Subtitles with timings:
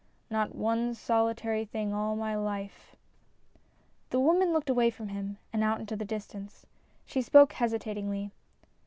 [0.31, 2.95] Not one solitary thing all my life."
[4.09, 6.65] The woman looked away from him and out into the distance.
[7.05, 8.31] She spoke hesitatingly.